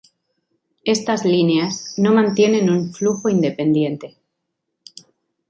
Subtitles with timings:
[0.83, 4.17] Estas líneas no mantienen un flujo independiente.